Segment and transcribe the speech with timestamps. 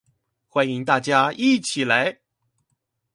[0.49, 2.21] 歡迎大家一起來